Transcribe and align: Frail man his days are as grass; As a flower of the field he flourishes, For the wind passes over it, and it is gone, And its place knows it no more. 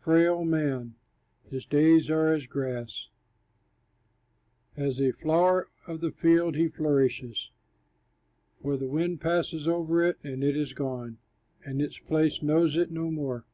Frail 0.00 0.42
man 0.44 0.96
his 1.48 1.64
days 1.64 2.10
are 2.10 2.32
as 2.34 2.48
grass; 2.48 3.08
As 4.76 5.00
a 5.00 5.12
flower 5.12 5.68
of 5.86 6.00
the 6.00 6.10
field 6.10 6.56
he 6.56 6.66
flourishes, 6.66 7.52
For 8.60 8.76
the 8.76 8.88
wind 8.88 9.20
passes 9.20 9.68
over 9.68 10.02
it, 10.02 10.18
and 10.24 10.42
it 10.42 10.56
is 10.56 10.72
gone, 10.72 11.18
And 11.64 11.80
its 11.80 11.98
place 12.00 12.42
knows 12.42 12.76
it 12.76 12.90
no 12.90 13.12
more. 13.12 13.46